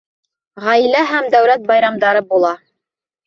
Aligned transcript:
Ғаилә 0.67 1.03
һәм 1.11 1.27
дәүләт 1.35 1.69
байрамдары 1.73 2.23
була 2.33 2.53